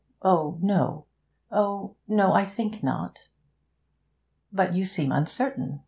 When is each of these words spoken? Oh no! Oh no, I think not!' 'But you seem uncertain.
Oh 0.23 0.57
no! 0.63 1.05
Oh 1.51 1.95
no, 2.07 2.33
I 2.33 2.43
think 2.43 2.81
not!' 2.81 3.29
'But 4.51 4.73
you 4.73 4.83
seem 4.83 5.11
uncertain. 5.11 5.79